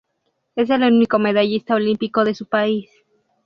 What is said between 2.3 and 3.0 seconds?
su país.